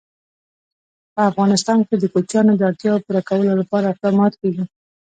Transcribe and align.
په 1.13 1.21
افغانستان 1.29 1.79
کې 1.87 1.95
د 1.97 2.03
کوچیان 2.13 2.47
د 2.57 2.61
اړتیاوو 2.69 3.03
پوره 3.05 3.21
کولو 3.29 3.51
لپاره 3.61 3.85
اقدامات 3.91 4.33
کېږي. 4.41 4.63